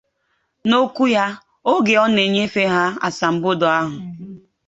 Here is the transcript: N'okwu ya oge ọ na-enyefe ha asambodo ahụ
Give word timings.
N'okwu 0.67 1.03
ya 1.15 1.25
oge 1.71 1.93
ọ 2.03 2.05
na-enyefe 2.13 2.63
ha 2.73 2.83
asambodo 3.07 3.65
ahụ 3.79 3.97